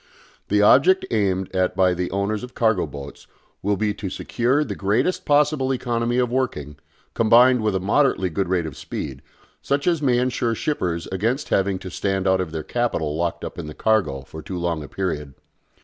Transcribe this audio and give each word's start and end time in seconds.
The 0.47 0.63
object 0.63 1.05
aimed 1.11 1.55
at 1.55 1.75
by 1.75 1.93
the 1.93 2.09
owners 2.09 2.43
of 2.43 2.55
cargo 2.55 2.87
boats 2.87 3.27
will 3.61 3.77
be 3.77 3.93
to 3.93 4.09
secure 4.09 4.63
the 4.63 4.73
greatest 4.73 5.25
possible 5.25 5.71
economy 5.71 6.17
of 6.17 6.31
working, 6.31 6.77
combined 7.13 7.61
with 7.61 7.75
a 7.75 7.79
moderately 7.79 8.31
good 8.31 8.49
rate 8.49 8.65
of 8.65 8.75
speed, 8.75 9.21
such 9.61 9.85
as 9.85 10.01
may 10.01 10.17
ensure 10.17 10.55
shippers 10.55 11.05
against 11.11 11.49
having 11.49 11.77
to 11.77 11.91
stand 11.91 12.27
out 12.27 12.41
of 12.41 12.51
their 12.51 12.63
capital 12.63 13.15
locked 13.15 13.45
up 13.45 13.59
in 13.59 13.67
the 13.67 13.75
cargo 13.75 14.21
for 14.23 14.41
too 14.41 14.57
long 14.57 14.81
a 14.83 14.87
period. 14.87 15.35